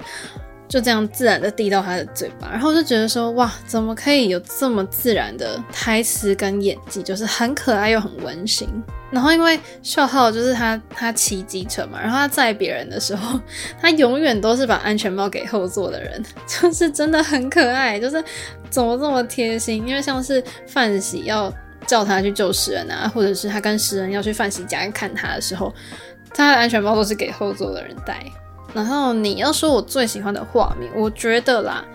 [0.71, 8.69] 就这样自然的递到他的嘴巴，然后就觉得说哇，怎么可以有这么自然的台词跟演技，就是很可爱又很温馨。
[9.11, 13.37] 然后因为秀浩就是他他骑机车嘛，然后他载别人的时候，
[13.81, 18.23] 他永远都是把安全帽给后座的人，就是真的很可爱，就是
[18.69, 19.85] 怎么这么贴心？
[19.85, 21.53] 因为像是范喜要
[21.85, 25.73] 叫他去救石人啊，或者是他跟石人要去范喜家看他的时候，
[26.33, 28.23] 他的安全帽都是给后座的人戴。
[28.73, 31.85] 然后你要说我最喜欢的画面，我觉得啦，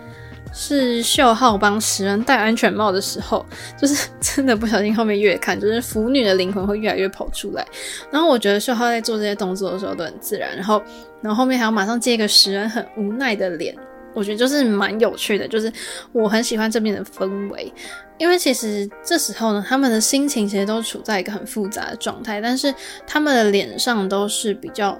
[0.53, 3.45] 是秀浩帮石人戴安全帽的时候，
[3.79, 7.65] 就是真的不小心后面越看，就是腐女的灵魂会越来越跑出来。
[8.11, 10.81] 然后我觉得秀浩在做这些动作的时候都很自然，然后
[11.21, 13.75] 然后后面还要马上接一个石人很无奈的脸，
[14.13, 15.71] 我觉得就是蛮有趣的，就是
[16.11, 17.71] 我很喜欢这边的氛围，
[18.17, 22.73] 因为其实这时候呢，他们的心情其实都处在一个很复杂的状态，但是
[23.05, 24.97] 他们的脸上都是比较。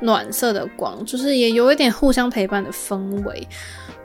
[0.00, 3.46] 暖色的光，就是也有一点互相陪伴的氛围。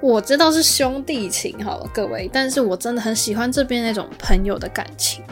[0.01, 5.23] 我知道是兄弟情，好了，各位，但是我真的很喜欢这边那种朋友的感情。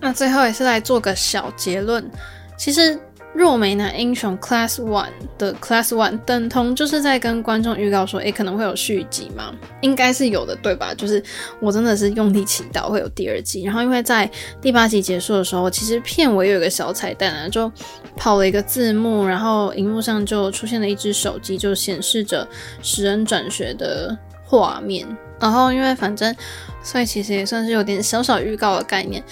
[0.00, 2.08] 那最后也是来做个小结论，
[2.56, 2.98] 其实。
[3.34, 9.52] 若美男英雄 Class One 的 Class One 等同就是在跟观众预告说，诶，可能会有续集吗？
[9.80, 10.94] 应该是有的，对吧？
[10.94, 11.20] 就是
[11.60, 13.64] 我真的是用力祈祷会有第二季。
[13.64, 14.30] 然后因为在
[14.62, 17.70] 第八集结束的时候，其实片尾有一个小彩蛋啊，就
[18.16, 22.46] 跑了一个字幕，然后荧幕上就出现了一只手机，就显示着
[22.82, 25.04] 石恩转学的画面。
[25.40, 26.34] 然后因为反正，
[26.82, 29.22] 所以其实也算是有点小小预告的概念。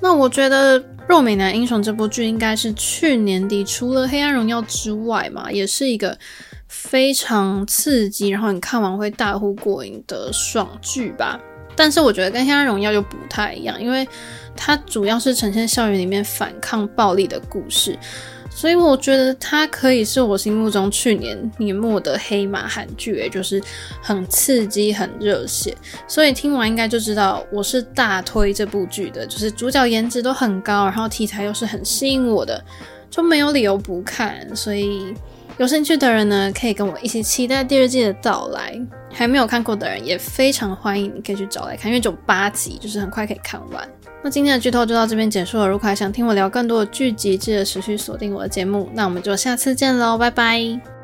[0.00, 0.82] 那我觉得。
[1.08, 6.18] 《若美男英雄》这部剧应该是去年底除了《黑暗荣耀》之外嘛，也是一个
[6.66, 11.38] 非常刺激，然后你看完会大呼过瘾的爽剧吧。
[11.76, 14.04] 但是我觉得跟《黑暗荣耀》又不太一样，因为
[14.56, 17.96] 它主要是呈现校园里面反抗暴力的故事。
[18.56, 23.62] 所以我觉得它可以是我心目中去年年末的黑马韩剧，也就是
[24.00, 25.76] 很刺激、很热血。
[26.08, 32.64] 所以听完应该就知道我是大推这部剧的，就是主角颜值都很高，然后题材又是很吸引我的，
[33.10, 34.48] 就没有理由不看。
[34.56, 35.14] 所以
[35.58, 38.80] 有兴趣的人呢，可以跟我一起期待第二季的到来。
[39.12, 43.88] 还没有看过的人也非常欢迎，你可以去找来看，因为只有八集，就是很快可以看完。
[44.26, 45.68] 那今天的剧透就到这边结束了。
[45.68, 48.90] 如果还想听我聊更多的剧集，记得持续锁定我的节目。
[48.92, 50.95] 那我们就下次见喽，拜拜。